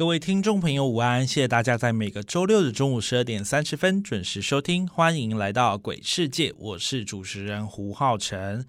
[0.00, 1.26] 各位听众朋友，午安！
[1.26, 8.64] 谢谢大家在每个周六的中午十二点三十分准时收听，欢迎来到鬼世界，我是主持人胡浩辰。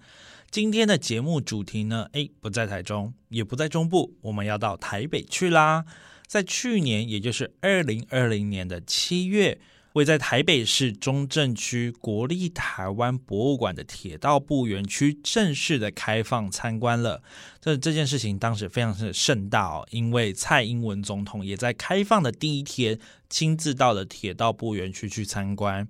[0.50, 2.06] 今天的节目主题呢？
[2.12, 5.86] 诶，不在台中，也不在中部，我们要到台北去啦。
[6.26, 9.58] 在去年，也就是二零二零年的七月，
[9.94, 17.22] 位在台北市中正区国立台湾博物馆的铁道部园区正式的开放参观了。
[17.60, 25.86] 这这件事情当时非常的盛大哦，因为蔡英文总统也在开放的第一天亲自到了铁道部园区去参观。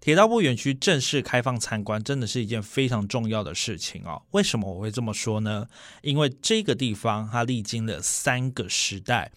[0.00, 4.20] 铁道部园区正式开放参观，真的是一件非常重要的事情哦。
[4.32, 5.66] 为什么我会这么说呢？
[6.02, 9.32] 因为这个地方它历经了三个时代，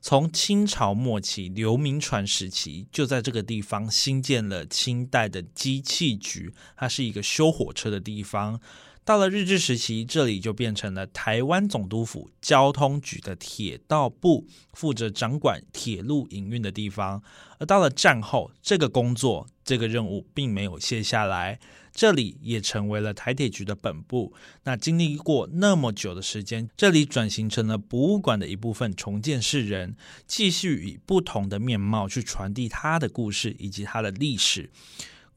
[0.00, 8.60] 从清朝末期刘铭传时期，就在这个地方新建了清代的机器局，它是一个修火车的地方。
[9.08, 17.22] 到了日治时期，这里就变成了台湾总督府交通局的铁道部，负责掌管铁路营运的地方。
[17.58, 21.58] 而到了战后，这个工作、这个任务并没有卸下来，
[21.90, 24.34] 这里也成为了台铁局的本部。
[24.64, 34.68] 那经历过那么久的时间，这里转型成了博物馆的一部分，重建世人，继续以不同的面貌去传递它的故事以及它的历史。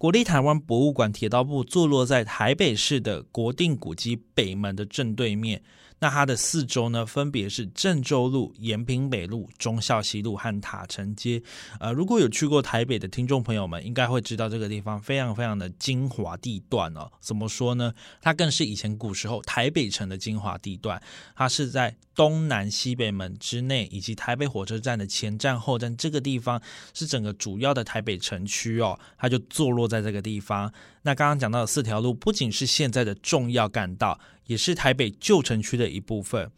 [0.01, 5.61] 国立台湾博物馆铁道部坐落在台北市的国定古迹北门的正对面。
[5.99, 11.39] 那它的四周呢，分别是郑州路、延平北路、忠孝西路和塔城街。
[11.79, 17.07] 呃，如果有去过台北的听众朋友们，应该会知道这个地方非常非常的精华地段哦。
[17.19, 17.93] 怎么说呢？
[18.19, 20.99] 它更是以前古时候台北城的精华地段。
[21.35, 26.61] 它是在东南西北门之内，以及台北火车站的前站、后站这个地方，
[26.93, 28.99] 是整个主要的台北城区哦。
[29.17, 30.71] 它就坐落在这个地方。
[31.01, 34.19] 那刚刚讲到的四条路，不仅是现在的重要干道。
[34.45, 36.51] 也是台北旧城区的一部分，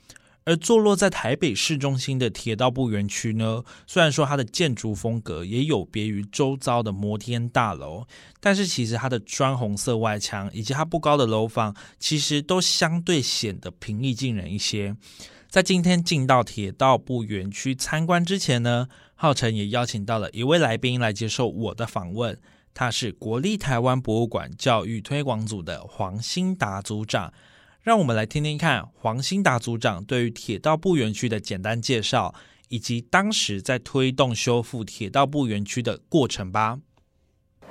[0.46, 8.06] 而坐落在台北市中心的铁道部园区呢，虽然说它的建筑风格也有别于周遭的摩天大楼，
[8.40, 14.96] 但是其实它的砖红色外墙以及它不高的楼房，其实都相对显得平易近人一些。
[15.50, 22.38] 在今天进到铁道部园区参观之前呢，浩辰也邀请到了一位来宾来接受我的访问，
[22.74, 27.32] 他是国立台湾博物馆教育推广组的黄兴达组长。
[27.84, 32.34] 让我们来听听看黄兴达组长对于铁道部园区的简单介绍，
[32.70, 36.80] 以及当时在推动修复铁道部园区的过程吧。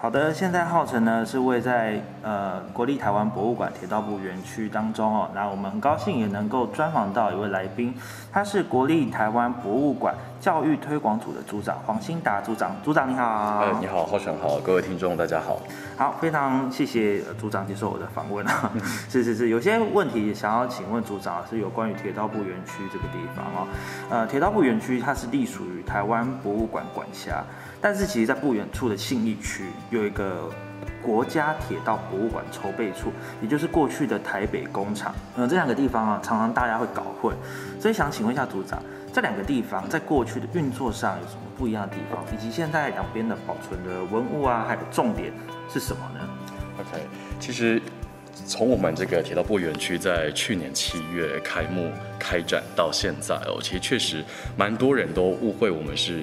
[0.02, 5.30] 好的，现在号称呢是位在呃国立台湾博物馆铁道部园区当中哦。
[5.32, 7.94] 那我们很高兴也能够专访到一位来宾，
[8.32, 12.74] 他是国立台湾博物馆教育推广组的组长黄兴达组长。
[12.82, 13.60] 组长你好。
[13.60, 15.60] 哎，你好，浩辰好，各位听众大家好。
[15.96, 18.72] 好，非常谢谢组长接受我的访问啊。
[19.08, 23.68] 是是是，有些问题想要请问组长是有关于铁道部园区这个地方哦。
[24.10, 27.44] 呃，铁道部园区它是隶属于台湾博物馆管辖。
[27.82, 30.48] 但是其实，在不远处的信义区有一个
[31.02, 33.12] 国家铁道博物馆筹备处，
[33.42, 35.12] 也就是过去的台北工厂。
[35.34, 37.34] 嗯，这两个地方啊，常常大家会搞混，
[37.80, 38.80] 所以想请问一下组长，
[39.12, 45.32] 这两个地方在过去的运作上有什么不一样的地方，以及现在两边的保存的文物啊，还有重点
[45.68, 46.20] 是什么呢
[46.78, 47.02] ？OK，
[47.40, 47.82] 其实
[48.46, 54.24] 从我们这个铁道部园区在去年七月开幕开展到现在哦，其实确实
[54.56, 56.22] 蛮多人都误会我们是。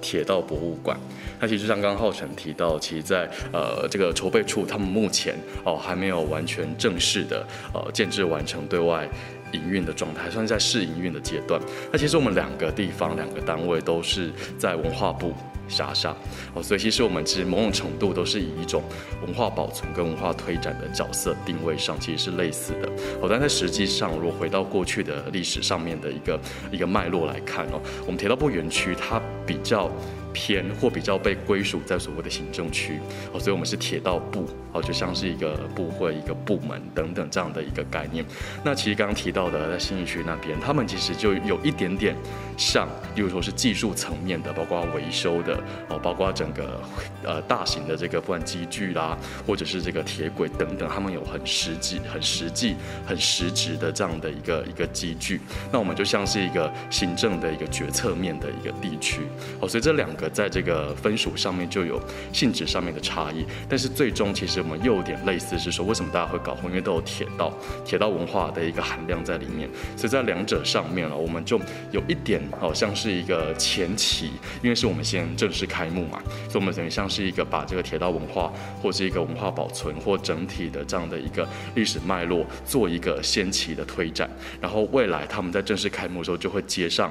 [0.00, 0.98] 铁道博物馆，
[1.40, 5.34] 那其实像刚刚浩辰提到，其实在呃这个筹备处，他们目前
[5.64, 9.08] 哦还没有完全正式的呃建制完成对外
[9.52, 11.60] 营运的状态，算是在试营运的阶段。
[11.92, 15.32] 那其实我们两个地方两个单位都是在文化部
[15.68, 16.14] 辖下
[16.54, 18.82] 哦，所以其实我们其实某种程度都是以一种
[19.24, 22.88] 文化保存跟文化推展的角色定位上，其实是类似的
[23.20, 23.28] 哦。
[23.28, 26.40] 但在实际上，如果回到过去的历史上面的一个
[26.70, 29.90] 一个脉络来看哦，我们铁道部园区它比较。
[30.38, 33.00] 偏或比较被归属在所谓的行政区
[33.32, 38.22] 哦，所以我们是铁道部哦，就像是一个部会、一个部门等等这样的一个概念。
[38.62, 42.14] 那其实刚刚提到的在新义区那边，他们其实就有一点点
[42.56, 45.58] 像，例如说是技术层面的，包括维修的
[45.88, 46.80] 哦，包括整个
[47.24, 52.76] 呃大型的这个不管机具啦，或者是这个铁轨等等，他们有很实际、很实际、
[53.06, 55.40] 很实质的这样的一个一个机具。
[55.72, 59.22] 那我们就像是一个行政的一个决策面的一个地区
[59.60, 62.00] 哦，所以这两个在这个分属上面就有
[62.32, 66.66] 性质上面的差异，但是最终其实我们又有点类似，是说为什么大家会搞混？
[66.66, 67.52] 因为都有铁道、
[67.84, 71.58] 铁道文化的一个含量在里面，所以在两者上面了，我们就
[71.92, 74.30] 有一点好像是一个前期，
[74.62, 78.52] 因为是我们先正式开幕嘛，所以我们等于像是一个把这个铁道文化
[78.82, 84.28] 或是一个文化保存或整体的这样的一个历史脉络做一个先期的推展，
[84.60, 87.10] 然后未来他们在正式开幕的时候就会接上。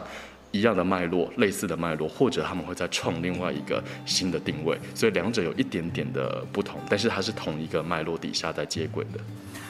[0.52, 9.20] 一样的脉络，类似的脉络，或者他们会再创另外一个新的定位，所以两者有一点点的不同，但是它是同一个脉络底下在接轨的。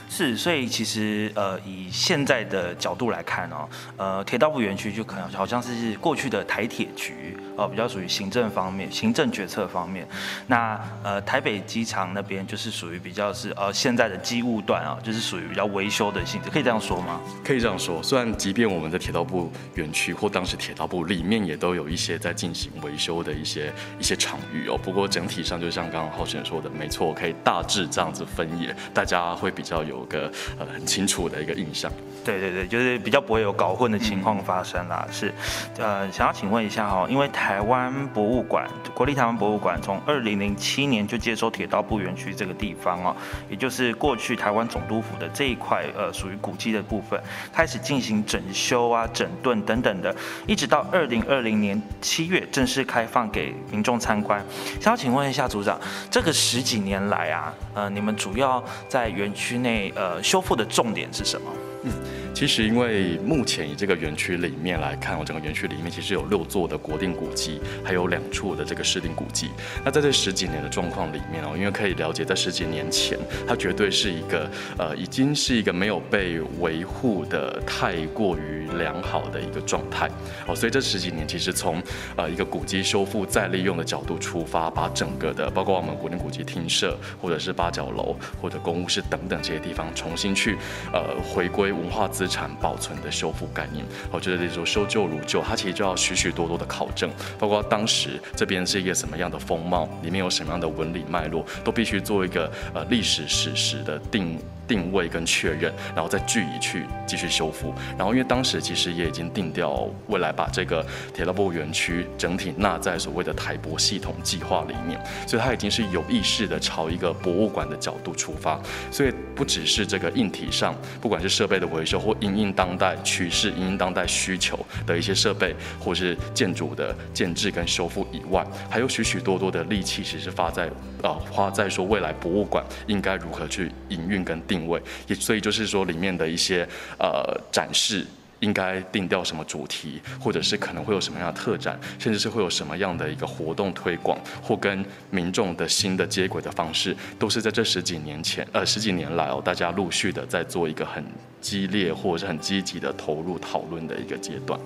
[0.08, 3.68] 是，所以其实呃，以现在的角度来看哦，
[3.98, 10.08] 呃，铁道部园区就可能好像是过去的台铁局哦，比较属于行政方面、行政决策方面。
[10.48, 17.20] 那呃，台北机场那边就是属于比较是呃现在的机务段啊，就是属于比较维修的性质，可以这样说吗？
[17.44, 18.02] 可以这样说。
[18.02, 29.95] 虽然即便我们的铁道部园区或当时铁道部里面也都有一些在进行维修的一些一些场域哦，不过整体上就像刚刚浩辰说的，没错，可以大致这样子分野，大家会比较有。
[29.96, 31.92] 有个呃很清楚的一个印象，
[32.24, 35.08] 对对对，就是比较不会有搞混的情况发生啦。
[35.12, 35.34] 是，
[35.78, 43.16] 呃，想要请问一下哈，因为台湾博物馆，国立台湾博物馆从二零零七年就接收铁道部园区这个地方哦，
[43.50, 47.20] 也就是过去台湾总督府的这一块呃属于古迹的部分，
[47.54, 50.14] 开始进行整修啊、整顿等等的，
[50.46, 54.44] 一直到二零二零年七月正式开放给民众参观。
[54.82, 55.80] 想要请问一下组长，
[56.12, 59.85] 这个十几年来啊，呃，你们主要在园区内。
[59.96, 61.52] 呃，修复的重点是什么？
[61.84, 61.92] 嗯，
[62.36, 69.52] 其实因为目前以这个园区里面来看，我整个园区里面其实有六座的国定古迹，还有两处的这个市定古迹。
[69.86, 73.18] 那在这十几年的状况里面哦，因为可以了解，在十几年前，
[73.48, 80.10] 它绝对是一个呃，已经是一个没有被维护的太过于良好的一个状态
[80.46, 80.54] 哦。
[80.54, 81.82] 所以这十几年其实从
[82.18, 90.58] 呃一个古迹修复再利用的角度出发，把整个的包括我们国定古迹厅舍，或者是八角楼，或者公务室等等这些地方，重新去
[90.92, 91.72] 呃回归。
[91.72, 97.08] 文化资资产保存的修复概念，我觉得这种修旧如旧，它其实就要许许多多的考证，
[97.38, 104.40] 包括当时这边是一个什么样的风貌，里面有什么样的纹理脉络，都必须做一个呃历史史实的定。
[104.68, 107.72] 定位跟确认，然后再据以去继续修复。
[107.96, 110.84] 然后因为当时其实也已经定掉未来把这个
[111.14, 118.60] 铁道部园区整体纳在所谓的台博系统计划里面，所以它已经是有意识的朝一个博物馆的角度出发。
[118.90, 130.70] 所以不只是这个硬体上，不管是设备的维修或因应当代趋势、因应当代需求的一些设备，或是建筑的建制跟修复以外，还有许许多多的力气，其实发在
[131.02, 134.36] 呃花在说未来博物馆应该如何去营运跟。
[134.48, 136.68] 定位，也所以就是说，里面的一些
[137.00, 138.06] 呃展示
[138.40, 151.04] 应该定调什么主题，或者是可能会有什么样的特展，甚至是会有什么样的一个活动推广，或跟民众的新的接轨的方式，都是在这十几年前呃十几年来哦，大家陆续的在做一个很
[151.40, 154.60] 激烈或者是很积极的投入讨论的一个阶段。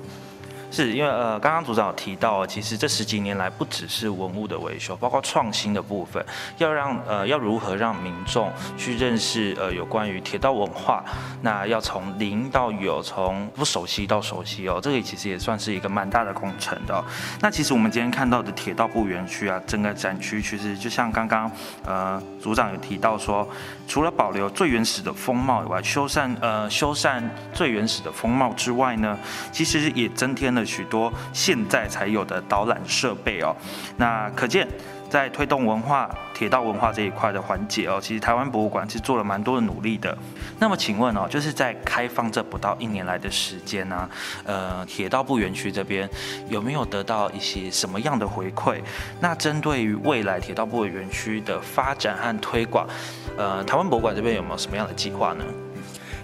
[0.72, 6.24] 是因为呃，刚刚组长有提到，其实这十几年来不只是文物的维修，包括创新的部分，
[6.58, 11.04] 要让呃要如何让民众去认识呃有关于铁道文化，
[11.42, 17.04] 那要从零到有，从不熟悉到熟悉哦，这个其实也算是一个蛮大的工程的。
[17.42, 21.52] 那其实我们今天看到的铁道部园区啊，整个展区其实就像刚刚
[21.86, 23.48] 呃组长有提到说，
[23.90, 29.18] 除了保留最原始的风貌以外，修缮呃修缮最原始的风貌之外呢，
[29.52, 30.64] 其实也增添了。
[30.64, 33.56] 许多现在才有的导览设备哦，
[33.98, 34.68] 那可见
[35.10, 40.16] 在推动文化、铁道文化这一块的环节哦，其实台湾博物馆是做了蛮多的努力的。
[40.60, 44.10] 那么请问哦，就是在开放这不到一年来的时间呢，
[44.46, 46.08] 呃，铁道部园区这边
[46.48, 48.80] 有没有得到一些什么样的回馈？
[49.20, 52.88] 那针对于未来铁道部园区的发展和推广，
[53.36, 55.44] 呃，台湾博物馆这边有没有什么样的计划呢？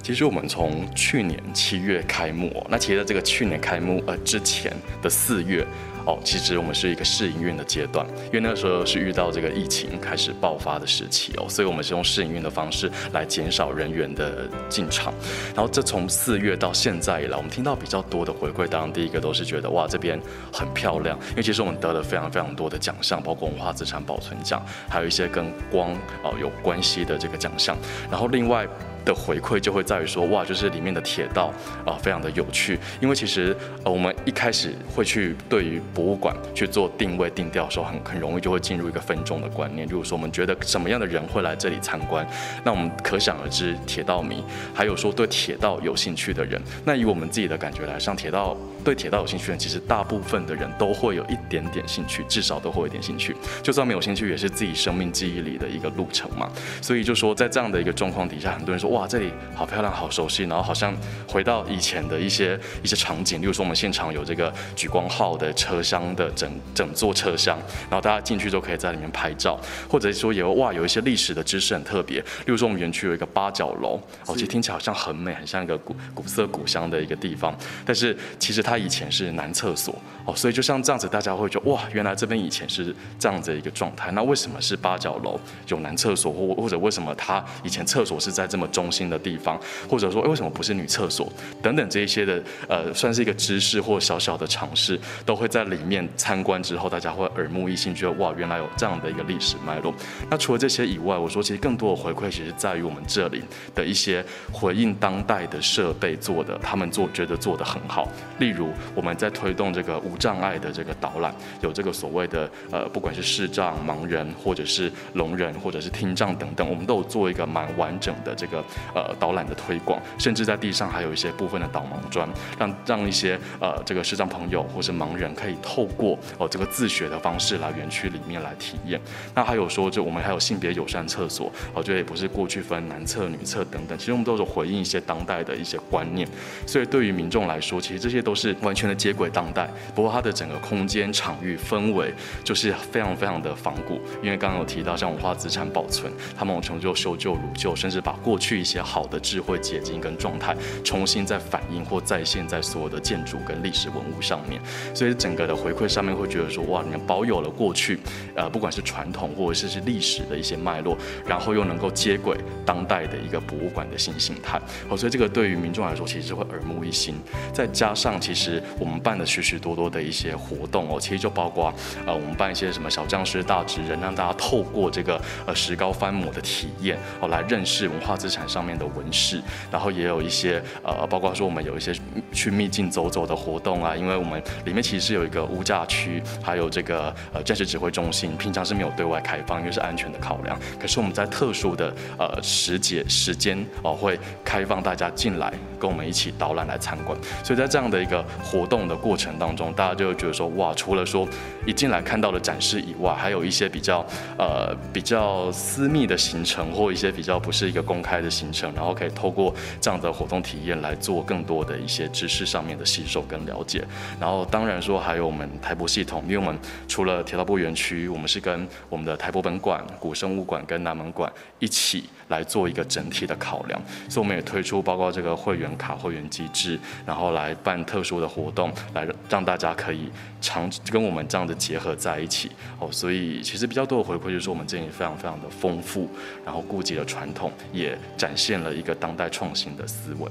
[0.03, 5.65] 其实我们从去年七月开幕，那其实这个去年开幕呃之前的四月。
[6.05, 15.13] 哦，其实我们是一个试营运的阶段，因为那个时候是遇到这个疫情开始爆发的时期哦，所以我们是用试营运的方式来减少人员的进场。
[15.55, 20.19] 然后这从四月到现在以来，我们听到比较多的回馈，当然第一个都是觉得哇这边
[20.53, 25.91] 很漂亮，因为其实我们得了非常非常多的奖项，包括文化资产保存奖，还有一些跟光
[26.23, 27.75] 哦有关系的这个奖项。
[28.11, 28.67] 然后另外
[29.03, 31.53] 的回馈就会在于说，哇，就是里面的铁道
[31.85, 32.79] 啊，非常的有趣。
[32.99, 39.87] 因为其实呃，我们一开始会去对于博物馆去做定位定调的时候，很很容易就会进入一个分众的观念。
[39.87, 42.27] 例如说，我们觉得什么样的人会来这里参观，
[42.63, 46.61] 那我们可想而知，铁道迷，还有说对铁道有兴趣的人。
[46.83, 53.35] 那以我们自己的感觉来，上铁道对铁道有兴趣的人，其实大部分的人都会有一点点兴趣，至少都会有点兴趣。
[53.63, 56.51] 就算没有兴趣，也是自己生命记忆里的一个路程嘛。
[56.81, 60.93] 所以就说，在这样的一个状况底下，很多人说，哇，这里好漂亮，好熟悉，然后好像
[61.27, 63.41] 回到以前的一些一些场景。
[63.41, 67.57] 例如说，我们现场有这个莒光号的车厢的整整座车厢，
[67.89, 72.19] 然后大家进去都可以在里面拍照，或者说有哇，有一些历史的知识很特别。
[72.19, 84.09] 例如说，我们园区有一个八角楼，哦，其实听起来好像很美，很像一个古古色古香的一个地方，但是其实它以前是男厕所哦，所以就像这样子，大家会觉得哇，原来这边以前是这样子的一个状态。
[84.11, 99.93] 那为什么是八角楼有男厕所，或或者为什么它以前厕所是在这么中心的地方，或者说为什么不是女厕所等等这一些的呃，算是一个知识或小小的尝试，都会在里面参观之后，大家会耳目一新，觉得哇，原来有这样的一个历史脉络。
[100.29, 108.07] 那除了这些以外，我说其实更多的回馈，其实在于我们这里的一些回应当代的设备做的，他们做觉得做得很好。
[108.39, 118.63] 例如我们在推动这个无障碍的这个导览，有这个所谓的呃，不管是视障盲人，或者是聋人，或者是听障等等，我们都有做一个蛮完整的这个
[118.93, 122.27] 呃导览的推广，甚至在地上还有一些部分的导盲砖，
[122.57, 128.99] 让让一些呃这个视障朋友或是盲人可以透过哦这个自学的方式来园区里面来体验。
[129.33, 136.27] 那还有说，就我们还有性别友善厕所，我觉得也不是过去分男厕女厕等等，其实我们都是回应一些当代的一些观念。
[136.65, 139.69] 所以对于民众来说，其实这些都是完全的接轨当代。
[139.93, 154.61] 不过它的整个空间场域氛围就是非常非常的仿古，因为刚刚有提到像文化资产保存，他们从就修旧如旧，甚至把过去一些好的智慧结晶跟状态重新再反映或再现在所有的建筑跟历史文物上面。
[154.93, 157.99] 所以整个的回馈上面会觉得说，哇，你们保有了过去，
[158.35, 164.59] 呃，不管是传统或者是是历史的一些脉络，然后又能够接轨当代的一个博物馆的新形态。
[164.89, 167.15] 哦，所以这个对于民众来说，其实会耳目一新。
[167.53, 171.73] 再加上其实我们办的许许多多的一些活动哦，其实就包括
[172.05, 179.41] 呃，我们办一些什么小将士大职人，让大家透过这个呃石膏翻模的体验哦，来认识文化资产上面的纹饰。
[179.71, 181.93] 然后也有一些呃，包括说我们有一些
[182.31, 190.57] 去秘境走走的活动啊，因为我们里面其实有一个个物价区，还有这个呃战时指挥中心，平常是没有对外开放，因为是安全的考量。
[190.79, 197.17] 可是我们在特殊的呃时节时间哦，会开放大家进来跟我们一起导览来参观。
[197.43, 201.27] 所以在这样的一个活动的过程当中，大家就会觉得说，哇，除了说
[201.65, 204.05] 一进来看到的展示以外，还有一些比较
[204.37, 213.83] 呃比较私密的行程，或一些比较不是一个公开的行程，然后可以透过这样的活动体验来做更多的一些知识上面的吸收跟了解。
[214.19, 230.09] 然后当然说还有我们台博系统，因为我们除了铁道部园区，我们是跟我们的台博本馆、古生物馆跟南门馆一起来做一个整体的考量，所以我们也推出包括这个会员卡、会员机制，然后来办特殊的活动，来让大家可以
[230.41, 232.51] 长跟我们这样的结合在一起。
[232.79, 236.09] 哦，所以其实比较多的回馈就是我们这里非常非常的丰富，
[236.45, 240.29] 然后顾及了传统，也展现了一个当代创新的思维。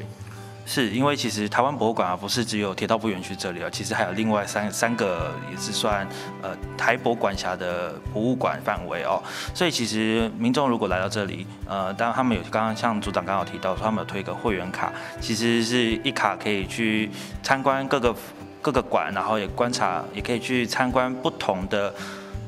[0.66, 6.06] 是因为其实台湾博物馆啊，不是只有铁道部园区这里啊，其实还有另外三三个也是算
[6.42, 9.22] 呃台博管辖的博物馆范围哦。
[9.54, 17.10] 所以其实民众如果来到这里，呃，当然他们有刚刚像组长刚好提到说，他们有推一个会员卡，其实是一卡可以去
[17.42, 18.14] 参观各个
[18.62, 21.92] 各个馆，然后也观察，也可以去参观不同的。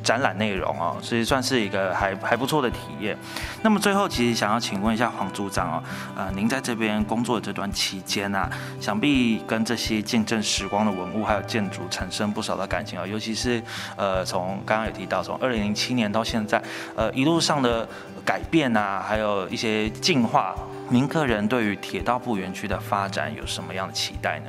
[0.06, 3.18] 展览内容哦，所以算是一个还还不错的体验。
[3.62, 5.82] 那么最后，其实想要请问一下黄组长哦，
[6.14, 8.48] 呃，您在这边工作的这段期间啊，
[8.80, 13.60] 想必跟这些见证时光的文物还有建筑产生不少的感情啊，尤其是
[13.96, 16.62] 呃，从刚刚有提到，从二零零七年到现在，
[16.94, 17.88] 呃，一路上的
[18.24, 20.54] 改变啊，还有一些进化，
[20.88, 24.46] 您个人对于铁道部园区的发展有什么样的期待呢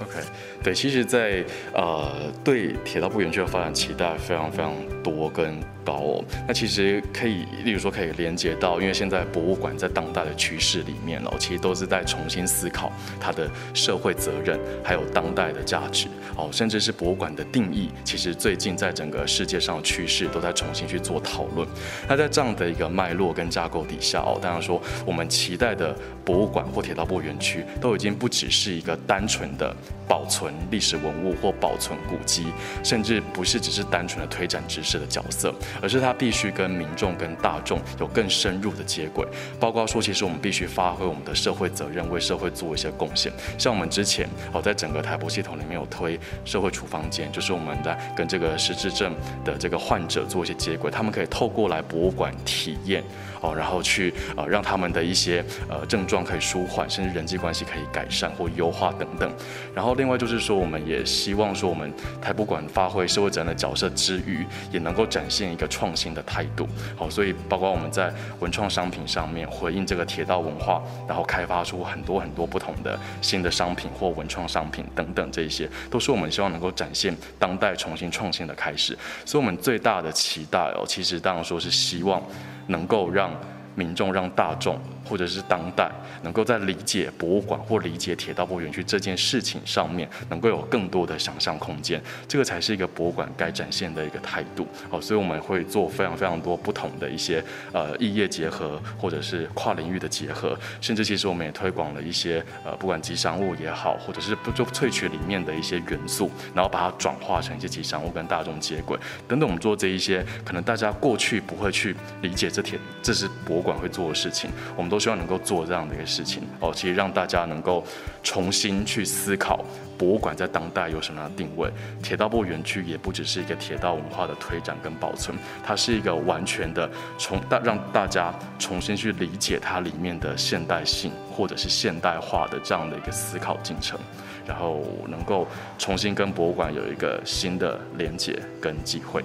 [0.00, 0.20] ？OK。
[0.62, 2.12] 对，其实，在呃，
[2.44, 6.24] 对铁道部园区的发展期待非常非常多跟高哦。
[6.46, 17.88] 那其实可以，例如说可以连接到，因为现在博物馆在当代的趋势里面哦，其实都是在重新思考它的社会责任，还有当代的价值哦，甚至是博物馆的定义。
[18.04, 21.66] 其实最近在整个世界上的趋势都在重新去做讨论。
[22.06, 29.74] 那在这样的一个脉络跟架构底下哦，当然说我们期待的博物馆或铁道部园区都已经不只是一个单纯的
[30.06, 32.46] 保存历史文物或保存古迹，
[32.82, 39.26] 甚至不是只是单纯的推展知识的角色，而是它必须跟民众、跟大众有更深入的接轨。
[39.58, 43.32] 包括说，其实我们必须发挥我们的社会责任，为社会做一些贡献。
[43.58, 49.14] 像我们之前哦，在整个台博系统里面有推社会处方间，就是我们在跟这个失智症
[49.44, 53.02] 的这个患者做一些接轨，他们可以透过来博物馆体验。
[53.40, 59.32] 哦，然后去呃让他们的一些呃症状可以舒缓，甚至人际关系可以改善或优化等等。
[59.74, 66.68] 然后另外就是说，我们也希望说，我们台博馆发挥社会责任的角色之余，也能够展现一个创新的态度。
[66.96, 78.96] 好，所以包括我们在文创商品上面回应这个铁道文化，然后开发出很多很多不同的新的商品或文创商品等等，这一些都是我们希望能够展现当代重新创新的开始。
[79.24, 82.22] 所以，我们最大的期待哦，其实当然说是希望。
[82.70, 83.30] 能够让
[83.74, 84.78] 民众、让大众。
[85.10, 85.90] 或者是当代
[86.22, 94.64] 能够在理解博物馆或理解铁道部园区这件事情上面，能够有更多的想象空间，这个才是一个博物馆该展现的一个态度。
[94.88, 109.48] 哦，所以我们会做非常非常多不同的一些呃异业结合，或者是跨领域的结合，甚至其实我们也推广了一些呃不管吉祥物也好，或者是不就萃取里面的一些元素，然后把它转化成一些吉祥物跟大众接轨等等。
[109.48, 114.99] 我们做这一些可能大家过去不会去理解这铁这是博物馆会做的事情，我们都。
[115.00, 117.82] 希望能够做这样的一个事情哦，其实让大家能够
[118.22, 119.64] 重新去思考
[119.96, 121.70] 博物馆在当代有什么样的定位。
[122.02, 126.88] 铁道部园区也不只是一个铁道文化的推展跟保存，它是一个完全的
[127.18, 133.98] 从大让大家重新去理解它里面的现代性或者是现代化的这样的一个思考进程，
[134.46, 135.46] 然后能够
[135.78, 139.24] 重新跟博物馆有一个新的连接跟机会。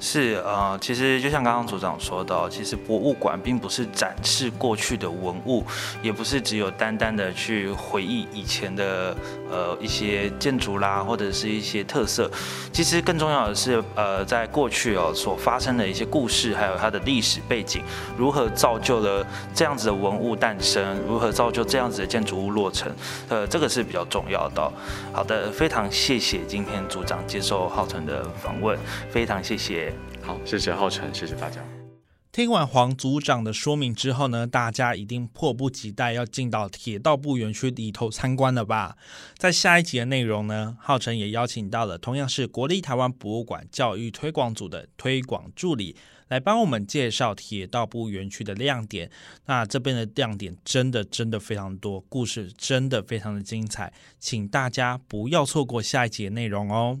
[0.00, 5.64] 是呃，其实就像刚刚组长说的，其实博物馆并不是展示过去的文物，
[6.02, 9.16] 也不是只有单单的去回忆以前的
[9.50, 12.30] 呃一些建筑啦，或者是一些特色。
[12.72, 17.82] 其实更重要的是，呃，在过去哦所发生的一些故事，还有它的历史背景，
[18.16, 22.90] 如何造就了这样子的文物诞生，如何造就这样子的建筑物落成，
[23.28, 24.72] 呃，这个是比较重要的。
[25.12, 28.78] 好的，非常谢谢今天组长接受浩辰的访问，
[29.10, 29.87] 非常谢谢。
[30.28, 31.64] 好，谢谢浩辰，谢谢大家。
[32.30, 38.98] 听完黄组长的说明之后呢，大家一定迫不及待要进到铁道部园区里头参观了吧？
[39.38, 45.96] 在下一集的内容呢，浩辰也邀请到了同样是国立台湾博物馆教育推广组的推广助理，
[46.28, 49.10] 来帮我们介绍铁道部园区的亮点。
[49.46, 57.00] 那这边的亮点真的真的非常多，故事真的非常的精彩，请大家不要错过下一集内容哦。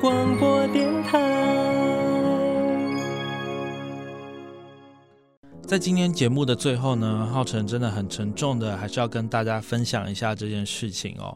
[5.71, 11.33] 在今天节目的最后呢，浩辰真的很沉重的，还是要跟大家分享一下这件事情哦。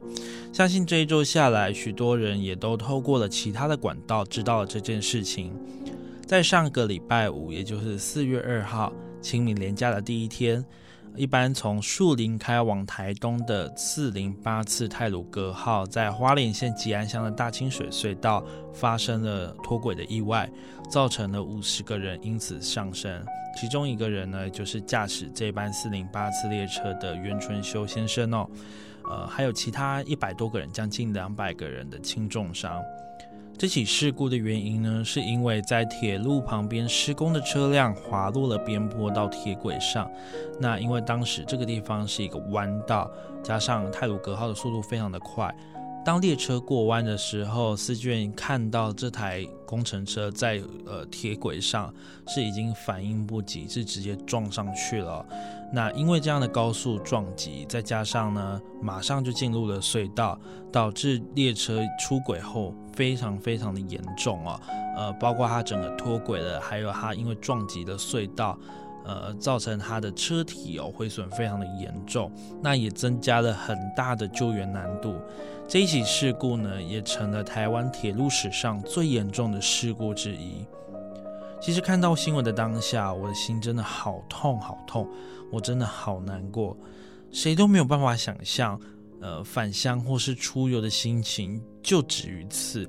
[0.51, 5.53] 相信这一周下来，许多人也都透过了其他的管道知道了这件事情。
[6.27, 10.61] 在上个礼拜五，也就是四月二号，清明连假的第一天，
[11.17, 20.49] 一般从树林开往台东的四零八次泰鲁格号，在花莲县吉安乡的大清水隧道发生了脱轨的意外，
[20.89, 23.25] 造成了五十个人因此丧生。
[23.55, 28.45] 其中一个人呢，就是驾驶这班四零八次列车的袁春修先生哦。
[29.09, 32.83] 呃，还有其他一百多个人，将近两百个人的轻重伤。
[33.57, 40.11] 这起事故的原因呢，是因为在铁路旁边施工的车辆滑落了边坡到铁轨上。
[40.59, 43.09] 那因为当时这个地方是一个弯道，
[43.41, 45.53] 加上泰鲁格号的速度非常的快。
[46.05, 51.91] 当列车过弯的时候，司机员看到这台工程车在呃铁轨上
[52.27, 55.25] 是已经反应不及，是直接撞上去了。
[55.73, 60.39] 那因为这样的高速撞击，再加上呢马上就进入了隧道，
[60.71, 64.61] 导致列车出轨后非常非常的严重啊。
[64.95, 68.55] 呃，包括它整个脱轨了，还有它因为撞击的隧道。
[69.05, 75.15] 呃，造成它的车体哦毁损非常的严重，那也增加了很大的救援难度。
[75.67, 80.65] 这一起事故呢，也成了台湾铁路史上最严重的事故之一。
[81.61, 85.07] 其实看到新闻的当下，我的心真的好痛好痛，
[85.51, 86.77] 我真的好难过。
[87.31, 88.79] 谁都没有办法想象，
[89.21, 92.87] 呃，返乡或是出游的心情就止于此。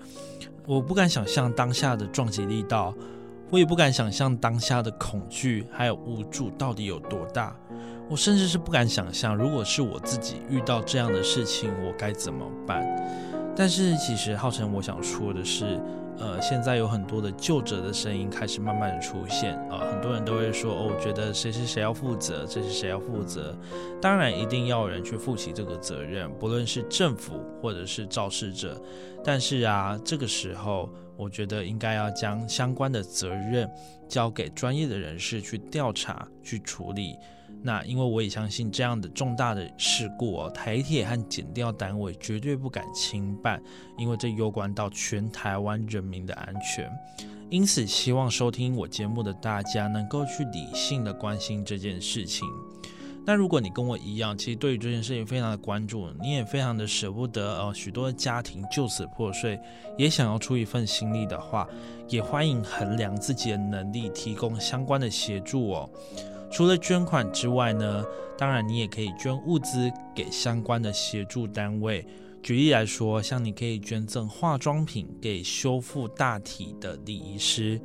[0.67, 2.95] 我不敢想象当下的撞击力道。
[3.51, 7.57] 我也不敢想象当下的恐惧还有无助到底有多大。
[8.09, 12.85] 我甚至是不敢想象，如果是我自己遇到这样的事情，我该怎么办。
[13.57, 15.81] 但是其实浩辰，我想说的是。
[16.19, 23.55] 呃，现在有很多的救者的声音开始慢慢的出现啊，很多人都会说哦，我觉得谁谁谁要负责，这是谁要负责？
[24.01, 28.81] 当然一定要有人去负起这个责任，不论是政府或者是肇事者。
[29.23, 33.71] 但是啊，这个时候我觉得应该要将相关的责任
[34.09, 37.17] 交给专业的人士去调查、去处理。
[37.63, 43.61] 那因为我也相信这样的重大的事故哦，台铁和检调单位绝对不敢轻办，
[43.97, 46.91] 因为这攸关到全台湾人民的安全。
[47.49, 52.47] 因此，希望收听我节目的大家能够去理性的关心这件事情。
[53.27, 59.59] 那如果你跟我一样，其实对于这件事情非常的关注，你也非常的舍不得呃许多家庭就此破碎，
[59.99, 61.69] 也想要出一份心力的话，
[62.09, 65.91] 也欢迎衡量自己的能力，提供相关的协助哦。
[66.53, 68.05] 除了捐款之外呢，
[68.39, 72.07] 当然你也可以捐物资给相关的协助单位。
[72.45, 77.81] 举例来说，像你可以捐赠化妆品给修复大体的礼仪师，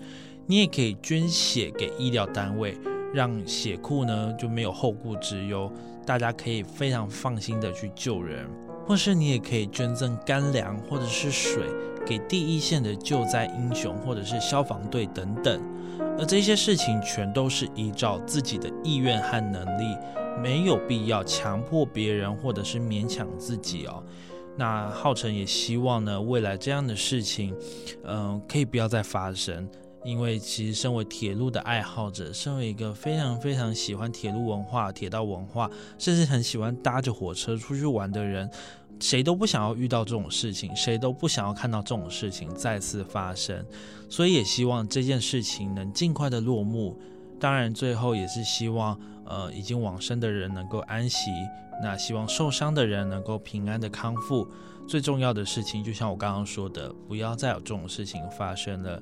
[0.45, 2.77] 你也可以捐血给医疗单位，
[3.13, 5.71] 让血库呢就没有后顾之忧，
[6.05, 8.47] 大家可以非常放心的去救人。
[8.83, 11.63] 或是你也可以捐赠干粮或者是水
[12.05, 15.61] 给第一线的救灾英雄，或者是消防队等等。
[16.17, 19.95] 而这些事情全都是依照自己的意愿和能力，
[20.41, 24.03] 没有必要强迫别人或者是勉强自己哦。
[24.57, 27.55] 那浩辰也希望呢，未来这样的事情，
[28.03, 29.69] 嗯，可以不要再发生。
[30.03, 38.49] 因为其实身为铁路的爱好者，身为一个非常非常喜欢铁路文化、铁道文化，甚至很喜欢搭着火车出去玩的人。
[38.99, 43.65] 谁都不想要遇到这种事情，谁都不想要看到这种事情再次发生，
[44.07, 46.95] 所以也希望这件事情能尽快的落幕。
[47.39, 51.31] 当然，最后也是希望，呃，已经往生的人能够安息，
[51.81, 54.47] 那希望受伤的人能够平安的康复。
[54.87, 59.01] 最重要的事情，就像我刚刚说的，不要再有这种事情发生了。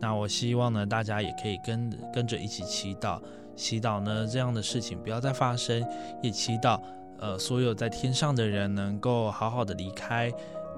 [0.00, 3.20] 那我希望呢，大家也可以跟跟着一起祈祷，
[3.54, 5.86] 祈祷呢这样的事情不要再发生，
[6.22, 6.80] 也祈祷。
[7.18, 10.32] 呃，所有在天上的人能够好好的离开，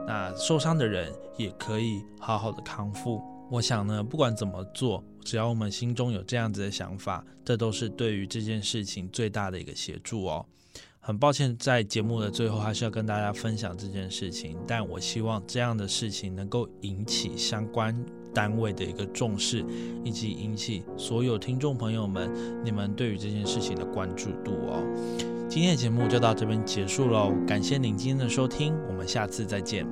[0.09, 3.23] 那受伤的人也可以好好的康复。
[3.49, 10.45] 我想呢，不管怎么做，只要我们心中有这样子的想法，这都是对于这件事情最大的一个协助哦。
[10.99, 17.95] 很抱歉，在节目的最后还是要跟大家分享这件事情，但我希望这样的事情能够引起相关
[18.35, 19.65] 单位的一个重视，
[20.05, 22.31] 以及引起所有听众朋友们
[22.65, 24.83] 你们对于这件事情的关注度哦。
[25.49, 29.87] 今天的节目就到这边结束喽，感谢您今天的收听，我们下次再见。